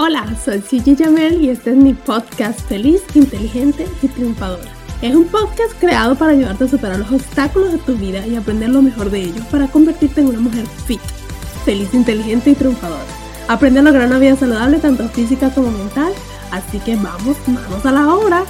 Hola, 0.00 0.32
soy 0.44 0.62
Gigi 0.62 0.94
Jamel 0.94 1.42
y 1.42 1.50
este 1.50 1.70
es 1.70 1.76
mi 1.76 1.92
podcast 1.92 2.60
Feliz, 2.68 3.02
Inteligente 3.16 3.84
y 4.00 4.06
Triunfadora. 4.06 4.70
Es 5.02 5.12
un 5.12 5.26
podcast 5.26 5.72
creado 5.80 6.14
para 6.14 6.30
ayudarte 6.30 6.62
a 6.62 6.68
superar 6.68 7.00
los 7.00 7.10
obstáculos 7.10 7.72
de 7.72 7.78
tu 7.78 7.96
vida 7.96 8.24
y 8.24 8.36
aprender 8.36 8.68
lo 8.68 8.80
mejor 8.80 9.10
de 9.10 9.22
ellos 9.22 9.44
para 9.46 9.66
convertirte 9.66 10.20
en 10.20 10.28
una 10.28 10.38
mujer 10.38 10.64
fit, 10.86 11.00
feliz, 11.64 11.92
inteligente 11.94 12.50
y 12.50 12.54
triunfadora. 12.54 13.02
Aprende 13.48 13.80
a 13.80 13.82
lograr 13.82 14.06
una 14.06 14.20
vida 14.20 14.36
saludable 14.36 14.78
tanto 14.78 15.08
física 15.08 15.52
como 15.52 15.72
mental, 15.72 16.12
así 16.52 16.78
que 16.78 16.94
vamos, 16.94 17.36
vamos 17.48 17.84
a 17.84 17.90
la 17.90 18.14
obra. 18.14 18.44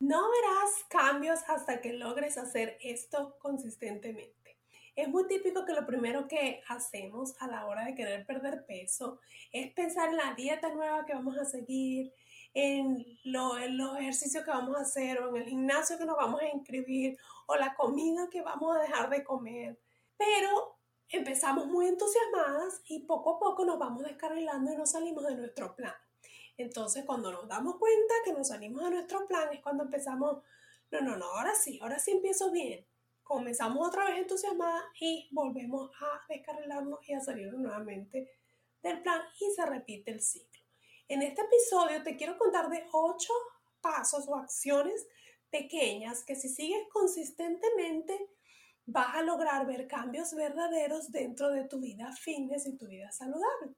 No 0.00 0.20
verás 0.32 0.84
cambios 0.90 1.38
hasta 1.46 1.80
que 1.80 1.92
logres 1.92 2.38
hacer 2.38 2.76
esto 2.82 3.36
consistentemente. 3.40 4.37
Es 4.98 5.08
muy 5.08 5.28
típico 5.28 5.64
que 5.64 5.74
lo 5.74 5.86
primero 5.86 6.26
que 6.26 6.60
hacemos 6.66 7.36
a 7.38 7.46
la 7.46 7.66
hora 7.66 7.84
de 7.84 7.94
querer 7.94 8.26
perder 8.26 8.66
peso 8.66 9.20
es 9.52 9.72
pensar 9.72 10.08
en 10.08 10.16
la 10.16 10.34
dieta 10.34 10.74
nueva 10.74 11.06
que 11.06 11.14
vamos 11.14 11.38
a 11.38 11.44
seguir, 11.44 12.12
en, 12.52 13.06
los 13.22 13.56
ejercicios 13.96 14.42
que 14.42 14.50
vamos 14.50 14.76
a 14.76 14.80
hacer 14.80 15.20
o 15.20 15.28
en 15.28 15.42
el 15.42 15.48
gimnasio 15.48 15.98
que 15.98 16.04
nos 16.04 16.16
vamos 16.16 16.42
a 16.42 16.48
inscribir 16.48 17.16
o 17.46 17.54
la 17.54 17.76
comida 17.76 18.28
que 18.28 18.42
vamos 18.42 18.76
a 18.76 18.80
dejar 18.80 19.08
de 19.08 19.22
comer. 19.22 19.78
Pero 20.16 20.80
empezamos 21.10 21.68
muy 21.68 21.86
entusiasmadas 21.86 22.82
y 22.88 23.06
poco 23.06 23.36
a 23.36 23.38
poco 23.38 23.64
nos 23.64 23.78
vamos 23.78 24.02
descarrilando 24.02 24.72
y 24.72 24.76
nos 24.76 24.90
salimos 24.90 25.24
de 25.28 25.36
nuestro 25.36 25.76
plan. 25.76 25.94
Entonces, 26.56 27.04
cuando 27.04 27.30
nos 27.30 27.46
damos 27.46 27.76
cuenta 27.76 28.14
que 28.24 28.32
nos 28.32 28.48
salimos 28.48 28.82
de 28.82 28.90
nuestro 28.90 29.28
plan 29.28 29.48
es 29.52 29.62
cuando 29.62 29.84
empezamos, 29.84 30.42
no, 30.90 31.00
no, 31.02 31.16
no, 31.16 31.26
ahora 31.26 31.54
sí, 31.54 31.78
ahora 31.80 32.00
sí 32.00 32.10
empiezo 32.10 32.50
bien 32.50 32.84
comenzamos 33.28 33.86
otra 33.86 34.06
vez 34.06 34.18
entusiasmadas 34.20 34.84
y 34.98 35.28
volvemos 35.32 35.90
a 36.00 36.24
descarrilarnos 36.32 37.06
y 37.06 37.12
a 37.12 37.20
salir 37.20 37.52
nuevamente 37.52 38.32
del 38.82 39.02
plan 39.02 39.20
y 39.38 39.54
se 39.54 39.66
repite 39.66 40.10
el 40.10 40.22
ciclo. 40.22 40.62
En 41.08 41.20
este 41.20 41.42
episodio 41.42 42.02
te 42.02 42.16
quiero 42.16 42.38
contar 42.38 42.70
de 42.70 42.86
ocho 42.90 43.32
pasos 43.82 44.26
o 44.28 44.36
acciones 44.36 45.06
pequeñas 45.50 46.24
que 46.24 46.36
si 46.36 46.48
sigues 46.48 46.88
consistentemente 46.90 48.18
vas 48.86 49.14
a 49.14 49.22
lograr 49.22 49.66
ver 49.66 49.86
cambios 49.86 50.34
verdaderos 50.34 51.12
dentro 51.12 51.50
de 51.50 51.64
tu 51.64 51.80
vida 51.80 52.10
fitness 52.12 52.66
y 52.66 52.78
tu 52.78 52.86
vida 52.86 53.12
saludable. 53.12 53.74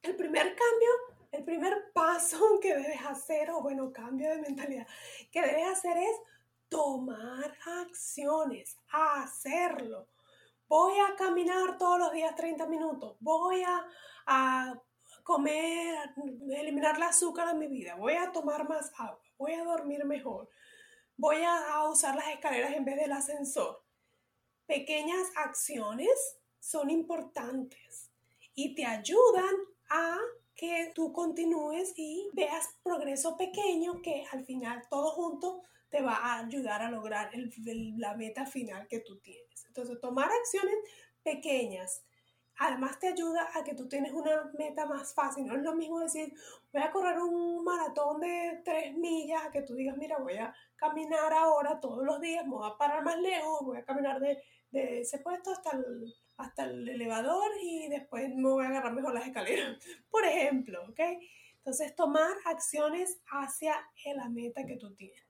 El 0.00 0.16
primer 0.16 0.56
cambio, 0.56 0.90
el 1.32 1.44
primer 1.44 1.92
paso 1.92 2.38
que 2.62 2.74
debes 2.74 3.04
hacer, 3.06 3.50
o 3.50 3.60
bueno, 3.60 3.92
cambio 3.92 4.30
de 4.30 4.40
mentalidad 4.40 4.86
que 5.30 5.42
debes 5.42 5.66
hacer 5.66 5.98
es 5.98 6.16
tomar 6.68 7.56
acciones, 7.64 8.76
hacerlo. 8.90 10.08
Voy 10.68 10.94
a 10.98 11.14
caminar 11.16 11.78
todos 11.78 11.98
los 11.98 12.12
días 12.12 12.34
30 12.34 12.66
minutos, 12.66 13.16
voy 13.20 13.62
a, 13.62 14.82
comer, 15.22 15.96
eliminar 16.56 16.96
el 16.96 17.02
azúcar 17.02 17.48
de 17.48 17.54
mi 17.54 17.66
vida, 17.66 17.94
voy 17.96 18.14
a 18.14 18.30
tomar 18.32 18.68
más 18.68 18.92
agua, 18.96 19.20
voy 19.38 19.52
a 19.54 19.64
dormir 19.64 20.04
mejor, 20.04 20.48
voy 21.16 21.38
a, 21.44 21.88
usar 21.88 22.14
las 22.16 22.28
escaleras 22.28 22.72
en 22.72 22.84
vez 22.84 22.96
del 22.96 23.12
ascensor. 23.12 23.82
Pequeñas 24.66 25.28
acciones 25.36 26.38
son 26.58 26.90
importantes 26.90 28.10
y 28.54 28.74
te 28.74 28.84
ayudan 28.84 29.54
a 29.90 30.18
que 30.56 30.90
tú 30.94 31.12
continúes 31.12 31.92
y 31.96 32.28
veas 32.32 32.68
progreso 32.82 33.36
pequeño 33.36 34.00
que 34.02 34.24
al 34.32 34.44
final 34.44 34.82
todo 34.88 35.10
junto 35.12 35.62
te 35.88 36.02
va 36.02 36.14
a 36.14 36.38
ayudar 36.40 36.82
a 36.82 36.90
lograr 36.90 37.30
la 37.96 38.14
meta 38.14 38.46
final 38.46 38.86
que 38.88 39.00
tú 39.00 39.18
tienes. 39.18 39.64
Entonces, 39.66 40.00
tomar 40.00 40.30
acciones 40.30 40.76
pequeñas, 41.22 42.04
además 42.58 42.98
te 42.98 43.08
ayuda 43.08 43.48
a 43.54 43.62
que 43.62 43.74
tú 43.74 43.88
tienes 43.88 44.12
una 44.12 44.50
meta 44.58 44.86
más 44.86 45.14
fácil. 45.14 45.46
No 45.46 45.54
es 45.54 45.62
lo 45.62 45.74
mismo 45.74 46.00
decir, 46.00 46.32
voy 46.72 46.82
a 46.82 46.90
correr 46.90 47.18
un 47.18 47.64
maratón 47.64 48.20
de 48.20 48.62
tres 48.64 48.96
millas, 48.96 49.44
a 49.44 49.50
que 49.50 49.62
tú 49.62 49.74
digas, 49.74 49.96
mira, 49.96 50.18
voy 50.18 50.36
a 50.36 50.54
caminar 50.76 51.32
ahora 51.32 51.80
todos 51.80 52.04
los 52.04 52.20
días, 52.20 52.44
me 52.44 52.54
voy 52.54 52.70
a 52.70 52.76
parar 52.76 53.04
más 53.04 53.18
lejos, 53.18 53.60
voy 53.62 53.78
a 53.78 53.84
caminar 53.84 54.20
de, 54.20 54.42
de 54.70 55.00
ese 55.00 55.18
puesto 55.18 55.52
hasta 55.52 55.76
el, 55.76 56.14
hasta 56.36 56.64
el 56.64 56.88
elevador 56.88 57.50
y 57.62 57.88
después 57.88 58.34
me 58.34 58.48
voy 58.48 58.64
a 58.64 58.68
agarrar 58.68 58.92
mejor 58.92 59.14
las 59.14 59.26
escaleras, 59.26 59.78
por 60.10 60.24
ejemplo, 60.24 60.84
¿ok? 60.88 61.00
Entonces, 61.58 61.96
tomar 61.96 62.30
acciones 62.44 63.20
hacia 63.26 63.74
la 64.14 64.28
meta 64.28 64.64
que 64.64 64.76
tú 64.76 64.94
tienes. 64.94 65.26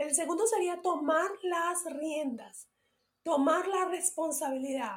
El 0.00 0.14
segundo 0.14 0.46
sería 0.46 0.80
tomar 0.80 1.30
las 1.42 1.84
riendas, 1.84 2.70
tomar 3.22 3.68
la 3.68 3.84
responsabilidad. 3.84 4.96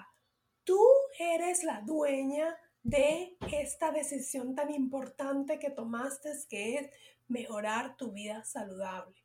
Tú 0.63 0.79
eres 1.19 1.65
la 1.65 1.81
dueña 1.81 2.57
de 2.83 3.35
esta 3.51 3.91
decisión 3.91 4.55
tan 4.55 4.73
importante 4.73 5.59
que 5.59 5.71
tomaste, 5.71 6.29
que 6.47 6.75
es 6.75 6.89
mejorar 7.27 7.97
tu 7.97 8.13
vida 8.13 8.45
saludable. 8.45 9.21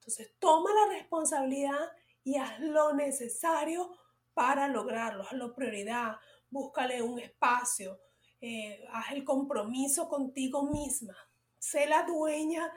Entonces, 0.00 0.34
toma 0.40 0.70
la 0.74 0.98
responsabilidad 0.98 1.92
y 2.24 2.38
haz 2.38 2.58
lo 2.58 2.92
necesario 2.92 3.96
para 4.34 4.66
lograrlo. 4.66 5.22
Hazlo 5.22 5.54
prioridad, 5.54 6.16
búscale 6.50 7.00
un 7.00 7.20
espacio, 7.20 8.00
eh, 8.40 8.84
haz 8.90 9.12
el 9.12 9.22
compromiso 9.22 10.08
contigo 10.08 10.64
misma. 10.64 11.16
Sé 11.60 11.86
la 11.86 12.02
dueña 12.02 12.72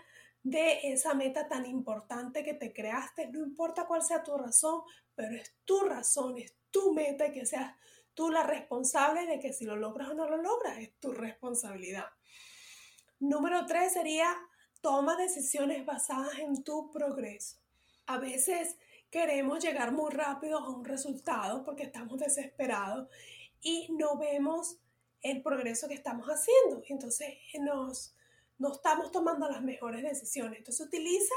de 0.46 0.92
esa 0.94 1.16
meta 1.16 1.48
tan 1.48 1.66
importante 1.66 2.44
que 2.44 2.54
te 2.54 2.72
creaste, 2.72 3.30
no 3.30 3.40
importa 3.40 3.88
cuál 3.88 4.04
sea 4.04 4.22
tu 4.22 4.38
razón, 4.38 4.84
pero 5.16 5.36
es 5.36 5.56
tu 5.66 5.80
razón, 5.80 6.38
es 6.38 6.56
tu 6.70 6.94
meta 6.94 7.26
y 7.26 7.32
que 7.32 7.48
seas 7.48 7.76
tú 8.14 8.30
la 8.30 8.44
responsable 8.44 9.26
de 9.26 9.40
que 9.40 9.54
si 9.54 9.66
lo 9.66 9.76
logras 9.76 10.10
o 10.10 10.14
no 10.14 10.30
lo 10.30 10.38
logras, 10.38 10.78
es 10.78 10.94
tu 11.00 11.12
responsabilidad. 11.14 12.06
Número 13.20 13.66
tres 13.66 13.94
sería 13.94 14.36
toma 14.82 15.16
decisiones 15.16 15.84
basadas 15.84 16.38
en 16.38 16.64
tu 16.64 16.92
progreso. 16.92 17.58
A 18.06 18.20
veces 18.20 18.78
queremos 19.10 19.64
llegar 19.64 19.94
muy 19.94 20.12
rápido 20.12 20.60
a 20.60 20.70
un 20.70 20.86
resultado 20.86 21.64
porque 21.64 21.82
estamos 21.82 22.20
desesperados 22.20 23.10
y 23.62 23.88
no 23.94 24.20
vemos 24.20 24.78
el 25.24 25.42
progreso 25.42 25.88
que 25.88 25.96
estamos 25.96 26.28
haciendo. 26.28 26.84
Entonces 26.88 27.34
nos 27.60 28.15
no 28.58 28.72
estamos 28.72 29.12
tomando 29.12 29.50
las 29.50 29.62
mejores 29.62 30.04
decisiones. 30.04 30.60
Entonces 30.60 30.86
utiliza 30.86 31.36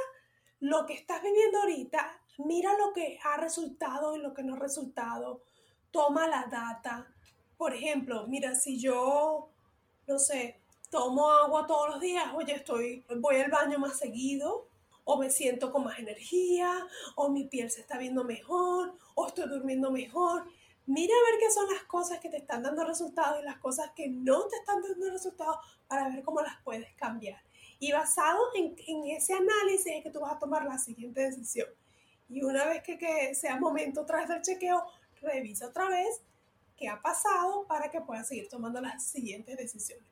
lo 0.60 0.86
que 0.86 0.94
estás 0.94 1.22
viviendo 1.22 1.58
ahorita, 1.58 2.20
mira 2.38 2.76
lo 2.78 2.92
que 2.92 3.18
ha 3.22 3.36
resultado 3.36 4.16
y 4.16 4.20
lo 4.20 4.34
que 4.34 4.42
no 4.42 4.54
ha 4.54 4.58
resultado, 4.58 5.42
toma 5.90 6.26
la 6.26 6.46
data. 6.50 7.12
Por 7.56 7.74
ejemplo, 7.74 8.26
mira, 8.26 8.54
si 8.54 8.78
yo, 8.78 9.50
no 10.06 10.18
sé, 10.18 10.60
tomo 10.90 11.30
agua 11.30 11.66
todos 11.66 11.90
los 11.90 12.00
días, 12.00 12.32
oye, 12.34 12.54
estoy, 12.54 13.04
voy 13.18 13.36
al 13.36 13.50
baño 13.50 13.78
más 13.78 13.98
seguido, 13.98 14.68
o 15.04 15.16
me 15.16 15.30
siento 15.30 15.72
con 15.72 15.84
más 15.84 15.98
energía, 15.98 16.86
o 17.16 17.30
mi 17.30 17.44
piel 17.44 17.70
se 17.70 17.80
está 17.80 17.98
viendo 17.98 18.24
mejor, 18.24 18.94
o 19.14 19.26
estoy 19.26 19.48
durmiendo 19.48 19.90
mejor. 19.90 20.44
Mira 20.88 21.12
a 21.14 21.30
ver 21.30 21.38
qué 21.38 21.50
son 21.50 21.66
las 21.70 21.82
cosas 21.82 22.18
que 22.18 22.30
te 22.30 22.38
están 22.38 22.62
dando 22.62 22.82
resultados 22.82 23.42
y 23.42 23.44
las 23.44 23.58
cosas 23.58 23.90
que 23.94 24.08
no 24.08 24.48
te 24.48 24.56
están 24.56 24.80
dando 24.80 25.10
resultados 25.10 25.58
para 25.86 26.08
ver 26.08 26.22
cómo 26.22 26.40
las 26.40 26.62
puedes 26.62 26.90
cambiar. 26.94 27.38
Y 27.78 27.92
basado 27.92 28.38
en, 28.54 28.74
ese 29.10 29.34
análisis 29.34 29.86
es 29.86 30.02
que 30.02 30.08
tú 30.08 30.20
vas 30.20 30.32
a 30.32 30.38
tomar 30.38 30.64
la 30.64 30.78
siguiente 30.78 31.20
decisión. 31.20 31.68
Y 32.30 32.42
una 32.42 32.64
vez 32.64 32.82
que, 32.82 32.96
que 32.96 33.34
sea 33.34 33.60
momento 33.60 34.06
tras 34.06 34.30
del 34.30 34.40
chequeo, 34.40 34.82
revisa 35.20 35.66
otra 35.66 35.90
vez 35.90 36.22
qué 36.74 36.88
ha 36.88 37.02
pasado 37.02 37.66
para 37.66 37.90
que 37.90 38.00
puedas 38.00 38.26
seguir 38.26 38.48
tomando 38.48 38.80
las 38.80 39.04
siguientes 39.04 39.58
decisiones. 39.58 40.08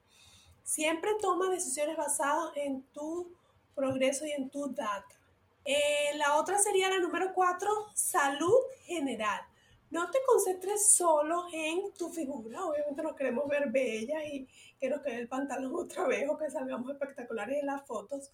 Siempre 0.62 1.12
toma 1.22 1.48
decisiones 1.48 1.96
basadas 1.96 2.50
en 2.54 2.82
tu 2.92 3.34
progreso 3.74 4.26
y 4.26 4.32
en 4.32 4.50
tu 4.50 4.68
data. 4.74 5.16
Eh, 5.64 6.10
la 6.16 6.36
otra 6.36 6.58
sería 6.58 6.90
la 6.90 6.98
número 6.98 7.32
cuatro, 7.32 7.70
salud 7.94 8.60
general 8.84 9.40
no 9.90 10.10
te 10.10 10.18
concentres 10.26 10.94
solo 10.94 11.44
en 11.52 11.92
tu 11.94 12.08
figura. 12.10 12.64
Obviamente 12.64 13.02
nos 13.02 13.14
queremos 13.14 13.46
ver 13.48 13.70
bellas 13.70 14.22
y 14.26 14.48
que 14.78 14.90
nos 14.90 15.02
quede 15.02 15.18
el 15.18 15.28
pantalón 15.28 15.74
otra 15.76 16.06
vez 16.06 16.28
o 16.28 16.36
que 16.36 16.50
salgamos 16.50 16.90
espectaculares 16.90 17.60
en 17.60 17.66
las 17.66 17.86
fotos. 17.86 18.32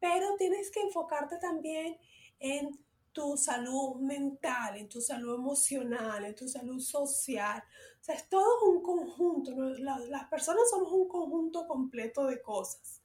Pero 0.00 0.36
tienes 0.36 0.70
que 0.70 0.80
enfocarte 0.80 1.38
también 1.38 1.96
en 2.38 2.78
tu 3.12 3.36
salud 3.36 3.96
mental, 3.96 4.76
en 4.76 4.88
tu 4.88 5.00
salud 5.00 5.34
emocional, 5.34 6.24
en 6.24 6.34
tu 6.34 6.48
salud 6.48 6.78
social. 6.78 7.62
O 8.00 8.04
sea, 8.04 8.14
es 8.14 8.28
todo 8.28 8.70
un 8.70 8.82
conjunto. 8.82 9.52
Las 9.52 10.28
personas 10.28 10.70
somos 10.70 10.92
un 10.92 11.08
conjunto 11.08 11.66
completo 11.66 12.26
de 12.26 12.40
cosas 12.40 13.02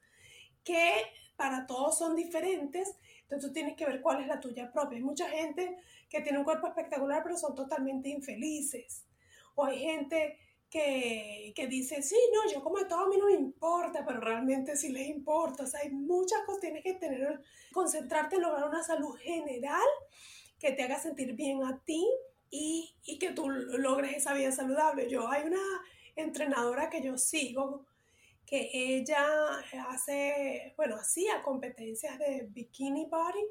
que 0.64 1.04
para 1.36 1.66
todos 1.66 1.98
son 1.98 2.16
diferentes. 2.16 2.96
Entonces 3.24 3.50
tú 3.50 3.54
tienes 3.54 3.76
que 3.76 3.86
ver 3.86 4.02
cuál 4.02 4.22
es 4.22 4.28
la 4.28 4.40
tuya 4.40 4.72
propia. 4.72 4.98
Hay 4.98 5.04
mucha 5.04 5.28
gente 5.30 5.78
que 6.10 6.22
tiene 6.22 6.38
un 6.38 6.44
cuerpo 6.44 6.68
espectacular, 6.68 7.24
pero 7.24 7.38
son 7.38 7.56
totalmente 7.56 8.10
infelices. 8.10 9.06
O 9.56 9.66
hay 9.66 9.80
gente 9.80 10.38
que, 10.70 11.54
que, 11.56 11.68
dice, 11.68 12.02
sí, 12.02 12.18
no, 12.34 12.52
yo 12.52 12.64
como 12.64 12.86
todo 12.88 13.06
a 13.06 13.08
mí 13.08 13.18
no 13.18 13.28
me 13.28 13.34
importa, 13.34 14.04
pero 14.06 14.20
realmente 14.20 14.76
sí 14.76 14.90
les 14.90 15.08
importa. 15.08 15.64
O 15.64 15.68
sea, 15.68 15.82
hay 15.82 15.92
muchas 15.92 16.42
cosas, 16.46 16.62
tienes 16.62 16.84
que 16.84 16.94
tener, 16.94 17.42
concentrarte 17.72 18.36
en 18.36 18.42
lograr 18.42 18.68
una 18.68 18.84
salud 18.84 19.16
general 19.18 19.82
que 20.60 20.72
te 20.72 20.84
haga 20.84 21.00
sentir 21.00 21.34
bien 21.34 21.64
a 21.64 21.80
ti 21.84 22.08
y, 22.50 22.96
y 23.04 23.20
que 23.20 23.32
tú 23.32 23.50
logres 23.50 24.18
esa 24.18 24.34
vida 24.34 24.52
saludable. 24.52 25.10
Yo, 25.10 25.30
hay 25.30 25.44
una 25.44 25.62
entrenadora 26.16 26.90
que 26.90 27.02
yo 27.02 27.18
sigo 27.18 27.86
que 28.46 28.70
ella 28.74 29.26
hace, 29.90 30.74
bueno, 30.76 30.96
hacía 30.96 31.42
competencias 31.42 32.20
de 32.20 32.48
bikini 32.50 33.06
body 33.06 33.44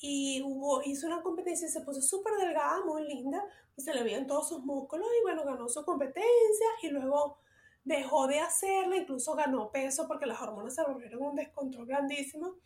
y 0.00 0.42
hubo, 0.44 0.82
hizo 0.82 1.06
una 1.06 1.22
competencia 1.22 1.66
y 1.66 1.70
se 1.70 1.80
puso 1.80 2.00
súper 2.00 2.34
delgada, 2.34 2.84
muy 2.84 3.04
linda, 3.04 3.42
y 3.76 3.82
se 3.82 3.94
le 3.94 4.02
veían 4.02 4.26
todos 4.26 4.48
sus 4.48 4.64
músculos 4.64 5.08
y 5.18 5.22
bueno, 5.22 5.44
ganó 5.44 5.68
su 5.68 5.84
competencia 5.84 6.66
y 6.82 6.88
luego 6.88 7.38
dejó 7.84 8.26
de 8.26 8.40
hacerla, 8.40 8.96
incluso 8.96 9.34
ganó 9.34 9.70
peso 9.70 10.06
porque 10.06 10.26
las 10.26 10.40
hormonas 10.40 10.74
se 10.74 10.84
volvieron 10.84 11.22
un 11.22 11.36
descontrol 11.36 11.86
grandísimo 11.86 12.56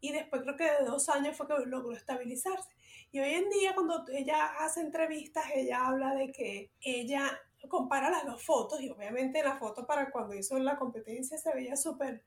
y 0.00 0.12
después 0.12 0.42
creo 0.42 0.56
que 0.56 0.64
de 0.64 0.84
dos 0.84 1.08
años 1.08 1.36
fue 1.36 1.46
que 1.46 1.54
logró 1.66 1.92
estabilizarse. 1.96 2.68
Y 3.10 3.20
hoy 3.20 3.30
en 3.30 3.48
día 3.48 3.74
cuando 3.74 4.04
ella 4.12 4.46
hace 4.58 4.80
entrevistas, 4.80 5.44
ella 5.54 5.86
habla 5.86 6.14
de 6.14 6.30
que 6.30 6.70
ella 6.82 7.40
compara 7.68 8.10
las 8.10 8.26
dos 8.26 8.42
fotos 8.44 8.80
y 8.80 8.90
obviamente 8.90 9.42
la 9.42 9.56
foto 9.56 9.86
para 9.86 10.10
cuando 10.10 10.34
hizo 10.34 10.58
la 10.58 10.76
competencia 10.76 11.38
se 11.38 11.52
veía 11.52 11.76
súper 11.76 12.22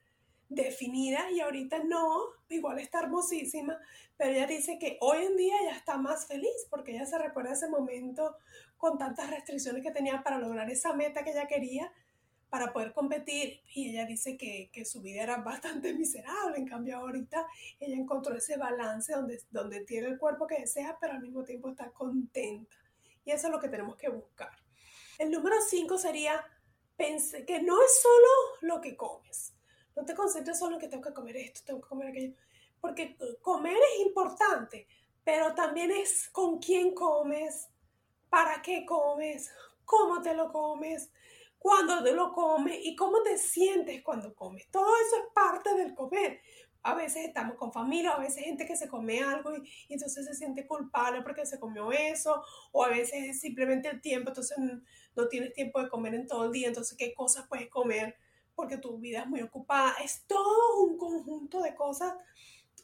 definida 0.50 1.30
y 1.32 1.40
ahorita 1.40 1.84
no, 1.84 2.24
igual 2.50 2.80
está 2.80 3.02
hermosísima, 3.02 3.78
pero 4.18 4.32
ella 4.32 4.48
dice 4.48 4.80
que 4.80 4.98
hoy 5.00 5.24
en 5.26 5.38
día 5.38 5.56
ya 5.64 5.76
está 5.76 5.98
más 5.98 6.26
feliz 6.28 6.68
porque 6.70 6.92
ella 6.92 7.06
se 7.06 7.20
recuerda 7.20 7.54
ese 7.54 7.70
momento 7.70 8.36
con 8.78 8.98
tantas 8.98 9.30
restricciones 9.30 9.84
que 9.84 9.92
tenía 9.92 10.24
para 10.24 10.40
lograr 10.40 10.70
esa 10.70 10.94
meta 10.94 11.24
que 11.24 11.32
ella 11.32 11.48
quería 11.48 11.92
para 12.50 12.74
poder 12.74 12.94
competir 12.94 13.62
y 13.76 13.90
ella 13.92 14.06
dice 14.06 14.36
que, 14.36 14.72
que 14.74 14.86
su 14.86 15.02
vida 15.02 15.22
era 15.22 15.38
bastante 15.38 15.94
miserable, 15.98 16.58
en 16.58 16.68
cambio 16.68 16.98
ahorita 16.98 17.46
ella 17.80 17.96
encontró 17.96 18.36
ese 18.36 18.58
balance 18.58 19.14
donde, 19.14 19.40
donde 19.52 19.86
tiene 19.86 20.08
el 20.08 20.18
cuerpo 20.18 20.48
que 20.48 20.62
desea, 20.62 20.98
pero 21.00 21.14
al 21.14 21.22
mismo 21.22 21.44
tiempo 21.44 21.70
está 21.70 21.92
contenta 21.92 22.76
y 23.24 23.32
eso 23.32 23.48
es 23.48 23.54
lo 23.54 23.60
que 23.60 23.70
tenemos 23.70 23.96
que 23.96 24.10
buscar. 24.10 24.50
El 25.20 25.32
número 25.32 25.58
5 25.62 25.98
sería 25.98 26.44
que 26.98 27.62
no 27.62 27.82
es 27.82 28.02
solo 28.02 28.28
lo 28.62 28.82
que 28.82 28.96
comes, 28.96 29.54
no 29.96 30.06
te 30.06 30.16
concentres 30.16 30.58
solo 30.58 30.76
en 30.76 30.82
que 30.82 30.88
tengo 30.88 31.04
que 31.04 31.14
comer 31.14 31.36
esto, 31.36 31.62
tengo 31.66 31.82
que 31.82 31.88
comer 31.90 32.08
aquello. 32.08 32.34
Porque 32.80 33.18
comer 33.42 33.76
es 33.76 34.06
importante, 34.06 34.88
pero 35.24 35.54
también 35.54 35.92
es 35.92 36.30
con 36.30 36.60
quién 36.60 36.96
comes, 36.96 37.68
para 38.30 38.62
qué 38.62 38.86
comes, 38.86 39.52
cómo 39.84 40.22
te 40.22 40.34
lo 40.34 40.52
comes, 40.54 41.12
cuándo 41.58 42.02
te 42.02 42.14
lo 42.14 42.32
comes 42.32 42.80
y 42.82 42.96
cómo 42.96 43.22
te 43.22 43.38
sientes 43.38 44.02
cuando 44.02 44.34
comes. 44.34 44.72
Todo 44.72 44.88
eso 45.06 45.18
es 45.18 45.34
parte 45.34 45.76
del 45.76 45.94
comer. 45.94 46.40
A 46.82 46.96
veces 46.96 47.26
estamos 47.26 47.58
con 47.58 47.74
familia, 47.74 48.12
a 48.12 48.20
veces 48.20 48.44
gente 48.44 48.66
que 48.66 48.76
se 48.76 48.88
come 48.88 49.22
algo 49.22 49.56
y, 49.56 49.94
entonces 49.94 50.26
se 50.26 50.34
siente 50.34 50.66
culpable 50.66 51.22
porque 51.22 51.46
se 51.46 51.60
comió 51.60 51.92
eso, 51.92 52.42
o 52.72 52.84
a 52.84 52.90
veces 52.90 53.30
es 53.30 53.42
simplemente 53.42 53.90
el 53.90 54.02
tiempo, 54.02 54.30
entonces 54.30 54.58
no 55.16 55.28
tienes 55.28 55.54
tiempo 55.54 55.82
de 55.82 55.90
comer 55.90 56.14
en 56.16 56.28
todo 56.28 56.46
el 56.46 56.52
día, 56.52 56.68
entonces 56.68 56.98
qué 56.98 57.14
cosas 57.14 57.48
puedes 57.48 57.70
comer 57.70 58.16
porque 58.56 58.78
tu 58.78 58.98
vida 59.00 59.22
es 59.22 59.28
muy 59.28 59.42
ocupada. 59.42 59.96
Es 60.04 60.26
todo 60.28 60.84
un 60.84 60.98
conjunto 60.98 61.62
de 61.62 61.74
cosas 61.76 62.14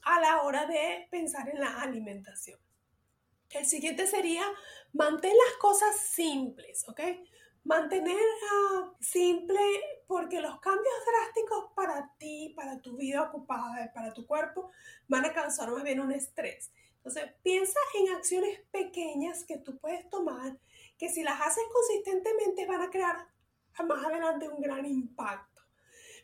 a 0.04 0.22
la 0.22 0.44
hora 0.44 0.66
de 0.68 1.08
pensar 1.12 1.50
en 1.50 1.60
la 1.60 1.82
alimentación. 1.82 2.60
El 3.50 3.66
siguiente 3.66 4.08
sería 4.08 4.44
mantén 4.94 5.34
las 5.34 5.58
cosas 5.60 5.98
simples, 6.00 6.88
¿ok? 6.88 7.02
Mantener 7.66 8.16
simple 9.00 9.60
porque 10.08 10.40
los 10.40 10.60
cambios 10.60 10.96
drásticos 11.06 11.72
para 11.76 12.14
ti, 12.18 12.54
para 12.56 12.80
tu 12.80 12.96
vida 12.96 13.24
ocupada, 13.24 13.92
para 13.92 14.14
tu 14.14 14.26
cuerpo, 14.26 14.72
van 15.08 15.26
a 15.26 15.34
causar 15.34 15.72
más 15.72 15.84
bien 15.84 16.00
un 16.00 16.12
estrés. 16.12 16.72
Entonces, 16.98 17.24
piensa 17.44 17.80
en 18.00 18.14
acciones 18.16 18.62
pequeñas 18.72 19.44
que 19.44 19.58
tú 19.58 19.78
puedes 19.78 20.08
tomar, 20.10 20.58
que 20.98 21.10
si 21.10 21.24
las 21.24 21.42
haces 21.42 21.64
consistentemente 21.74 22.66
van 22.68 22.82
a 22.82 22.90
crear 22.90 23.28
más 23.84 24.06
adelante 24.06 24.48
un 24.48 24.62
gran 24.62 24.86
impacto. 24.86 25.62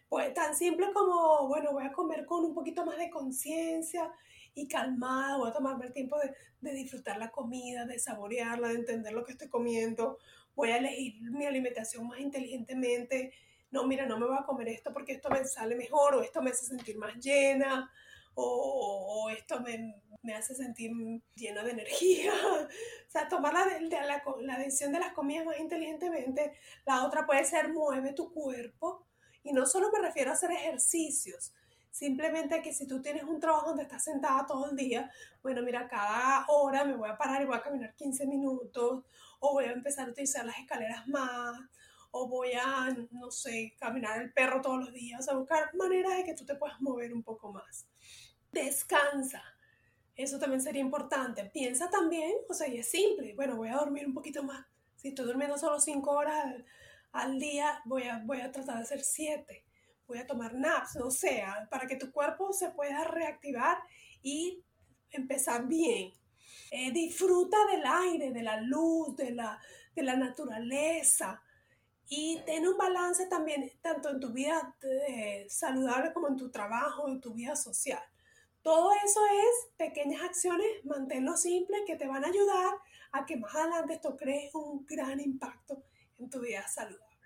Pues 0.10 0.34
tan 0.34 0.56
simple 0.56 0.92
como, 0.94 1.48
bueno, 1.48 1.72
voy 1.74 1.86
a 1.86 1.92
comer 1.92 2.26
con 2.26 2.46
un 2.46 2.54
poquito 2.54 2.86
más 2.86 2.98
de 2.98 3.10
conciencia 3.10 4.12
y 4.54 4.68
calmada, 4.68 5.38
voy 5.38 5.50
a 5.50 5.54
tomarme 5.54 5.86
el 5.86 5.94
tiempo 5.94 6.20
de, 6.20 6.34
de, 6.62 6.74
disfrutar 6.76 7.18
la 7.18 7.32
comida, 7.32 7.86
de 7.86 7.98
saborearla, 7.98 8.70
de 8.70 8.76
entender 8.76 9.14
lo 9.14 9.24
que 9.24 9.32
estoy 9.32 9.50
comiendo, 9.50 10.18
voy 10.56 10.72
a 10.72 10.78
elegir 10.78 11.22
mi 11.32 11.46
alimentación 11.46 12.08
más 12.08 12.20
inteligentemente, 12.20 13.34
no, 13.72 13.86
mira, 13.86 14.06
no 14.06 14.20
me 14.20 14.28
voy 14.28 14.38
a 14.38 14.46
comer 14.46 14.68
esto 14.68 14.92
porque 14.92 15.14
esto 15.14 15.30
me 15.30 15.44
sale 15.46 15.76
mejor, 15.76 16.16
o 16.16 16.22
esto 16.22 16.42
me 16.42 16.52
hace 16.52 16.66
sentir 16.66 16.98
más 16.98 17.16
llena, 17.16 17.90
o, 18.34 19.26
o 19.26 19.30
esto 19.30 19.62
me, 19.62 19.96
me, 20.22 20.34
hace 20.34 20.54
sentir 20.56 20.92
llena 21.36 21.64
de 21.64 21.72
energía. 21.72 22.34
o 22.68 23.12
sea, 23.12 23.28
tomar 23.28 23.54
la, 23.54 23.66
la, 24.06 24.24
la 24.42 24.58
decisión 24.58 24.92
de 24.92 25.00
las 25.00 25.14
comidas 25.14 25.46
más 25.46 25.60
inteligentemente. 25.60 26.54
La 26.86 27.06
otra 27.06 27.26
puede 27.26 27.46
ser 27.46 27.70
mueve 27.70 28.14
tu 28.14 28.34
cuerpo 28.34 29.08
y 29.44 29.54
no 29.54 29.66
solo 29.66 29.90
me 29.92 30.00
refiero 30.00 30.32
a 30.32 30.34
hacer 30.34 30.52
ejercicios, 30.52 31.54
simplemente 31.92 32.62
que 32.62 32.74
si 32.74 32.88
tú 32.88 33.02
tienes 33.02 33.24
un 33.24 33.40
trabajo 33.40 33.68
donde 33.68 33.84
estás 33.84 34.04
sentada 34.04 34.46
todo 34.46 34.70
el 34.72 34.76
día, 34.76 35.12
bueno, 35.44 35.62
mira, 35.62 35.88
cada 35.88 36.46
hora 36.48 36.84
me 36.84 36.96
voy 36.96 37.10
a 37.10 37.18
parar 37.18 37.42
y 37.42 37.46
voy 37.46 37.58
a 37.58 37.62
caminar 37.62 37.94
15 37.96 38.26
minutos, 38.26 39.04
o 39.40 39.54
voy 39.54 39.66
a 39.66 39.72
empezar 39.72 40.08
a 40.08 40.12
utilizar 40.12 40.46
las 40.46 40.58
escaleras 40.58 41.08
más, 41.08 41.60
o 42.12 42.28
voy 42.28 42.54
a, 42.54 42.90
no 43.12 43.32
sé, 43.32 43.76
caminar 43.80 44.22
el 44.22 44.34
perro 44.34 44.62
todos 44.62 44.80
los 44.80 44.94
días, 44.94 45.28
a 45.30 45.36
buscar 45.36 45.74
maneras 45.76 46.18
de 46.18 46.24
que 46.24 46.34
tú 46.34 46.46
te 46.46 46.56
puedas 46.56 46.82
mover 46.82 47.14
un 47.14 47.24
poco 47.24 47.52
más. 47.52 47.88
Descansa. 48.52 49.44
Eso 50.16 50.38
también 50.38 50.62
sería 50.62 50.82
importante. 50.82 51.46
Piensa 51.46 51.90
también, 51.90 52.34
o 52.50 52.54
sea, 52.54 52.68
y 52.68 52.78
es 52.78 52.90
simple, 52.90 53.34
bueno, 53.36 53.56
voy 53.56 53.70
a 53.70 53.76
dormir 53.76 54.06
un 54.06 54.14
poquito 54.14 54.44
más. 54.44 54.66
Si 54.96 55.10
estoy 55.10 55.26
durmiendo 55.26 55.58
solo 55.58 55.80
5 55.80 56.12
horas 56.12 56.56
al 57.12 57.40
día 57.40 57.82
voy 57.86 58.04
a, 58.04 58.22
voy 58.24 58.42
a 58.42 58.52
tratar 58.52 58.78
de 58.78 58.84
hacer 58.84 59.02
siete, 59.02 59.66
voy 60.08 60.18
a 60.18 60.28
tomar 60.28 60.54
naps, 60.54 60.98
o 60.98 61.12
sea, 61.12 61.68
para 61.70 61.88
que 61.88 61.96
tu 61.96 62.12
cuerpo 62.12 62.52
se 62.54 62.70
pueda 62.72 63.04
reactivar 63.04 63.78
y 64.22 64.64
empezar 65.12 65.68
bien. 65.68 66.12
Eh, 66.72 66.92
disfruta 66.92 67.58
del 67.72 67.84
aire, 67.86 68.32
de 68.32 68.44
la 68.44 68.62
luz, 68.62 69.16
de 69.16 69.32
la, 69.32 69.60
de 69.96 70.04
la 70.04 70.16
naturaleza 70.16 71.42
y 72.14 72.42
ten 72.46 72.68
un 72.68 72.78
balance 72.78 73.26
también 73.28 73.72
tanto 73.82 74.10
en 74.10 74.20
tu 74.20 74.34
vida 74.34 74.76
eh, 74.84 75.46
saludable 75.50 76.12
como 76.12 76.28
en 76.28 76.36
tu 76.36 76.52
trabajo, 76.52 77.08
en 77.08 77.22
tu 77.22 77.34
vida 77.34 77.56
social. 77.56 78.04
Todo 78.62 78.92
eso 79.06 79.22
es 79.26 79.72
pequeñas 79.78 80.22
acciones, 80.22 80.68
manténlo 80.84 81.38
simple, 81.38 81.78
que 81.88 81.96
te 81.96 82.10
van 82.10 82.26
a 82.26 82.28
ayudar 82.28 82.74
a 83.14 83.26
que 83.26 83.38
más 83.38 83.56
adelante 83.56 83.94
esto 83.94 84.18
cree 84.18 84.50
un 84.54 84.86
gran 84.86 85.22
impacto 85.22 85.86
en 86.18 86.30
tu 86.30 86.42
vida 86.42 86.68
saludable. 86.68 87.18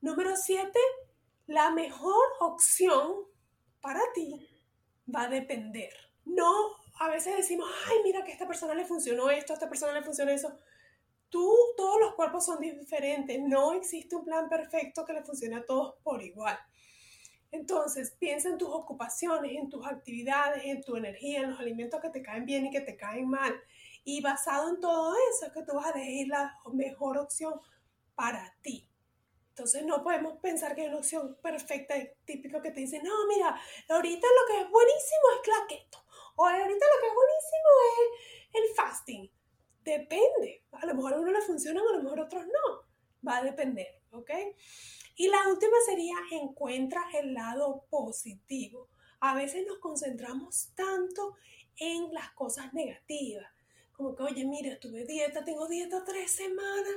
Número 0.00 0.34
7, 0.36 0.70
la 1.46 1.70
mejor 1.70 2.24
opción 2.40 3.16
para 3.80 4.00
ti 4.14 4.48
va 5.14 5.22
a 5.22 5.28
depender. 5.28 5.92
No, 6.24 6.52
a 7.00 7.08
veces 7.08 7.36
decimos, 7.36 7.68
ay, 7.86 7.98
mira 8.04 8.24
que 8.24 8.30
a 8.30 8.34
esta 8.34 8.46
persona 8.46 8.74
le 8.74 8.86
funcionó 8.86 9.30
esto, 9.30 9.52
a 9.52 9.56
esta 9.56 9.68
persona 9.68 9.92
le 9.92 10.02
funcionó 10.02 10.30
eso. 10.30 10.58
Tú, 11.28 11.52
todos 11.76 12.00
los 12.00 12.14
cuerpos 12.14 12.46
son 12.46 12.60
diferentes, 12.60 13.40
no 13.40 13.72
existe 13.72 14.14
un 14.14 14.24
plan 14.24 14.48
perfecto 14.48 15.04
que 15.04 15.12
le 15.12 15.24
funcione 15.24 15.56
a 15.56 15.66
todos 15.66 15.96
por 16.02 16.22
igual. 16.22 16.56
Entonces, 17.50 18.16
piensa 18.18 18.48
en 18.48 18.58
tus 18.58 18.68
ocupaciones, 18.68 19.52
en 19.52 19.68
tus 19.68 19.86
actividades, 19.86 20.64
en 20.64 20.82
tu 20.82 20.96
energía, 20.96 21.40
en 21.40 21.50
los 21.50 21.60
alimentos 21.60 22.00
que 22.00 22.10
te 22.10 22.22
caen 22.22 22.46
bien 22.46 22.66
y 22.66 22.70
que 22.70 22.80
te 22.80 22.96
caen 22.96 23.28
mal. 23.28 23.54
Y 24.04 24.20
basado 24.20 24.70
en 24.70 24.80
todo 24.80 25.14
eso 25.30 25.46
es 25.46 25.52
que 25.52 25.62
tú 25.62 25.74
vas 25.74 25.86
a 25.86 25.90
elegir 25.90 26.28
la 26.28 26.56
mejor 26.72 27.18
opción 27.18 27.54
para 28.14 28.56
ti. 28.62 28.88
Entonces 29.54 29.84
no 29.84 30.02
podemos 30.02 30.40
pensar 30.40 30.74
que 30.74 30.82
hay 30.82 30.88
una 30.88 30.96
opción 30.96 31.38
perfecta, 31.40 31.94
típico 32.24 32.60
que 32.60 32.72
te 32.72 32.80
dice, 32.80 33.00
no, 33.00 33.12
mira, 33.28 33.56
ahorita 33.88 34.26
lo 34.26 34.46
que 34.48 34.62
es 34.62 34.68
buenísimo 34.68 35.22
es 35.40 35.48
la 35.48 35.66
keto, 35.68 36.04
o 36.34 36.44
ahorita 36.44 36.64
lo 36.64 37.00
que 37.00 37.06
es 37.06 37.14
buenísimo 37.14 37.68
es 37.86 38.60
el 38.60 38.74
fasting. 38.74 39.30
Depende, 39.84 40.64
a 40.72 40.86
lo 40.86 40.96
mejor 40.96 41.14
a 41.14 41.20
uno 41.20 41.30
le 41.30 41.40
funciona, 41.42 41.80
a 41.80 41.96
lo 41.96 42.02
mejor 42.02 42.18
a 42.18 42.24
otros 42.24 42.46
no, 42.46 42.82
va 43.24 43.36
a 43.36 43.44
depender, 43.44 44.02
¿ok? 44.10 44.30
Y 45.14 45.28
la 45.28 45.48
última 45.48 45.76
sería 45.86 46.16
encuentra 46.32 47.04
el 47.12 47.32
lado 47.32 47.86
positivo. 47.88 48.88
a 49.20 49.36
veces 49.36 49.64
nos 49.68 49.78
concentramos 49.78 50.72
tanto 50.74 51.36
en 51.76 52.12
las 52.12 52.32
cosas 52.32 52.74
negativas. 52.74 53.48
Como 53.92 54.16
que, 54.16 54.24
oye, 54.24 54.44
mira, 54.44 54.72
estuve 54.72 55.04
dieta, 55.06 55.44
tengo 55.44 55.68
dieta 55.68 56.02
tres 56.04 56.32
semanas 56.32 56.96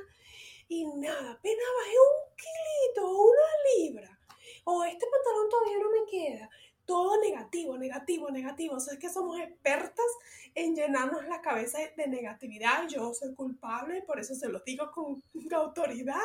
y 0.69 0.85
nada, 0.85 1.31
apenas 1.31 1.65
bajé 1.79 1.95
un 1.97 2.35
kilito 2.35 3.09
una 3.09 3.41
libra. 3.75 4.19
O 4.65 4.83
este 4.83 5.05
pantalón 5.05 5.49
todavía 5.49 5.79
no 5.79 5.89
me 5.91 6.09
queda. 6.09 6.49
Todo 6.85 7.21
negativo, 7.21 7.77
negativo, 7.77 8.29
negativo. 8.29 8.75
O 8.75 8.79
sea, 8.79 8.93
es 8.93 8.99
que 8.99 9.09
somos 9.09 9.39
expertas 9.39 10.05
en 10.55 10.75
llenarnos 10.75 11.25
la 11.27 11.41
cabeza 11.41 11.79
de 11.95 12.07
negatividad. 12.07 12.87
Yo 12.87 13.13
soy 13.13 13.33
culpable, 13.33 14.01
por 14.01 14.19
eso 14.19 14.35
se 14.35 14.49
lo 14.49 14.59
digo 14.61 14.91
con 14.91 15.23
autoridad. 15.53 16.19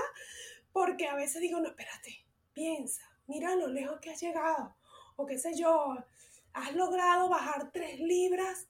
Porque 0.73 1.07
a 1.07 1.15
veces 1.15 1.41
digo, 1.41 1.61
no, 1.61 1.69
espérate, 1.69 2.25
piensa, 2.53 3.03
mira 3.27 3.55
lo 3.55 3.69
lejos 3.69 4.01
que 4.01 4.11
has 4.11 4.21
llegado. 4.21 4.75
O 5.17 5.27
qué 5.27 5.39
sé 5.39 5.55
yo, 5.55 5.95
has 6.53 6.75
logrado 6.75 7.29
bajar 7.29 7.71
tres 7.73 8.01
libras 8.01 8.67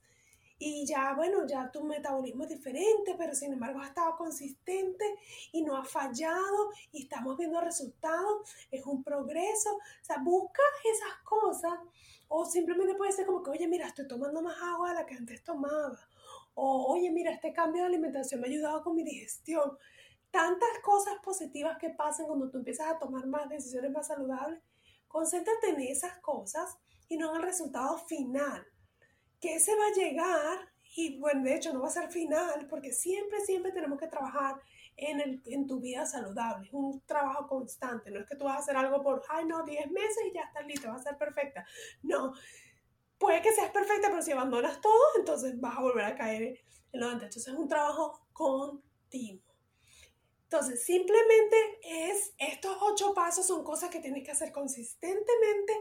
y 0.82 0.86
ya, 0.86 1.14
bueno, 1.14 1.46
ya 1.46 1.70
tu 1.70 1.84
metabolismo 1.84 2.42
es 2.42 2.48
diferente, 2.48 3.14
pero 3.16 3.36
sin 3.36 3.52
embargo 3.52 3.78
has 3.78 3.90
estado 3.90 4.16
consistente 4.16 5.04
y 5.52 5.62
no 5.62 5.76
has 5.76 5.88
fallado 5.88 6.72
y 6.90 7.04
estamos 7.04 7.36
viendo 7.36 7.60
resultados, 7.60 8.50
es 8.68 8.84
un 8.84 9.04
progreso. 9.04 9.70
O 9.74 10.04
sea, 10.04 10.18
busca 10.18 10.60
esas 10.84 11.22
cosas 11.22 11.74
o 12.26 12.44
simplemente 12.44 12.96
puede 12.96 13.12
ser 13.12 13.26
como 13.26 13.44
que, 13.44 13.50
oye, 13.50 13.68
mira, 13.68 13.86
estoy 13.86 14.08
tomando 14.08 14.42
más 14.42 14.60
agua 14.60 14.88
de 14.88 14.94
la 14.96 15.06
que 15.06 15.14
antes 15.14 15.44
tomaba. 15.44 16.00
O, 16.54 16.92
oye, 16.92 17.12
mira, 17.12 17.30
este 17.30 17.52
cambio 17.52 17.82
de 17.82 17.86
alimentación 17.86 18.40
me 18.40 18.48
ha 18.48 18.50
ayudado 18.50 18.82
con 18.82 18.96
mi 18.96 19.04
digestión. 19.04 19.78
Tantas 20.32 20.80
cosas 20.82 21.14
positivas 21.22 21.78
que 21.78 21.90
pasan 21.90 22.26
cuando 22.26 22.50
tú 22.50 22.58
empiezas 22.58 22.90
a 22.90 22.98
tomar 22.98 23.24
más 23.28 23.48
decisiones 23.48 23.92
más 23.92 24.08
saludables. 24.08 24.60
Concéntrate 25.06 25.68
en 25.68 25.80
esas 25.82 26.18
cosas 26.18 26.76
y 27.08 27.16
no 27.18 27.30
en 27.30 27.36
el 27.36 27.42
resultado 27.42 27.98
final 27.98 28.66
que 29.42 29.56
ese 29.56 29.74
va 29.74 29.86
a 29.86 29.92
llegar 29.92 30.71
y 30.94 31.18
bueno, 31.18 31.44
de 31.44 31.54
hecho 31.54 31.72
no 31.72 31.80
va 31.80 31.88
a 31.88 31.90
ser 31.90 32.10
final 32.10 32.66
porque 32.68 32.92
siempre, 32.92 33.40
siempre 33.40 33.72
tenemos 33.72 33.98
que 33.98 34.08
trabajar 34.08 34.60
en, 34.96 35.20
el, 35.20 35.42
en 35.46 35.66
tu 35.66 35.80
vida 35.80 36.04
saludable, 36.04 36.66
es 36.66 36.74
un 36.74 37.00
trabajo 37.06 37.46
constante, 37.48 38.10
no 38.10 38.20
es 38.20 38.26
que 38.26 38.36
tú 38.36 38.44
vas 38.44 38.56
a 38.56 38.60
hacer 38.60 38.76
algo 38.76 39.02
por, 39.02 39.22
ay 39.30 39.46
no, 39.46 39.64
10 39.64 39.90
meses 39.90 40.24
y 40.28 40.34
ya 40.34 40.42
estás 40.42 40.66
listo, 40.66 40.88
va 40.88 40.96
a 40.96 41.02
ser 41.02 41.16
perfecta, 41.16 41.64
no, 42.02 42.34
puede 43.18 43.40
que 43.40 43.52
seas 43.52 43.70
perfecta, 43.70 44.08
pero 44.08 44.20
si 44.20 44.32
abandonas 44.32 44.80
todo, 44.80 45.16
entonces 45.16 45.58
vas 45.60 45.78
a 45.78 45.80
volver 45.80 46.04
a 46.04 46.14
caer 46.14 46.60
en 46.92 47.00
lo 47.00 47.06
antes, 47.06 47.24
entonces 47.24 47.52
es 47.52 47.58
un 47.58 47.68
trabajo 47.68 48.26
continuo. 48.32 49.52
Entonces, 50.44 50.84
simplemente 50.84 51.56
es, 51.82 52.34
estos 52.36 52.76
ocho 52.82 53.14
pasos 53.14 53.46
son 53.46 53.64
cosas 53.64 53.88
que 53.88 54.00
tienes 54.00 54.22
que 54.22 54.32
hacer 54.32 54.52
consistentemente 54.52 55.72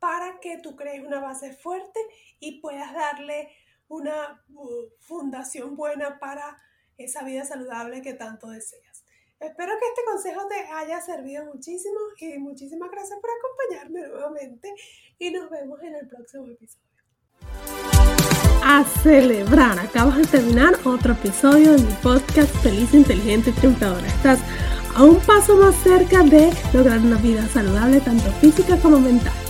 para 0.00 0.40
que 0.40 0.58
tú 0.58 0.74
crees 0.74 1.04
una 1.04 1.20
base 1.20 1.52
fuerte 1.52 2.00
y 2.40 2.60
puedas 2.60 2.92
darle 2.92 3.52
una 3.88 4.44
fundación 5.00 5.76
buena 5.76 6.18
para 6.18 6.56
esa 6.98 7.24
vida 7.24 7.44
saludable 7.44 8.02
que 8.02 8.14
tanto 8.14 8.48
deseas. 8.48 9.04
Espero 9.38 9.72
que 9.78 9.86
este 9.86 10.02
consejo 10.10 10.48
te 10.48 10.54
haya 10.72 11.00
servido 11.02 11.44
muchísimo 11.44 11.98
y 12.18 12.38
muchísimas 12.38 12.90
gracias 12.90 13.18
por 13.20 13.30
acompañarme 13.30 14.08
nuevamente 14.08 14.74
y 15.18 15.30
nos 15.30 15.50
vemos 15.50 15.82
en 15.82 15.94
el 15.94 16.08
próximo 16.08 16.46
episodio. 16.46 16.86
A 18.64 18.84
celebrar, 19.02 19.78
acabas 19.78 20.16
de 20.16 20.24
terminar 20.24 20.74
otro 20.84 21.12
episodio 21.12 21.72
de 21.72 21.82
mi 21.82 21.92
podcast 22.02 22.52
Feliz, 22.62 22.94
Inteligente 22.94 23.50
y 23.50 23.52
Triunfadora. 23.52 24.06
Estás 24.06 24.40
a 24.96 25.04
un 25.04 25.20
paso 25.20 25.56
más 25.56 25.74
cerca 25.82 26.22
de 26.22 26.50
lograr 26.72 26.98
una 26.98 27.18
vida 27.18 27.46
saludable 27.48 28.00
tanto 28.00 28.32
física 28.40 28.78
como 28.80 28.98
mental. 28.98 29.45